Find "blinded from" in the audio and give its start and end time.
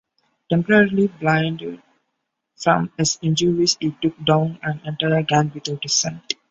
1.05-2.91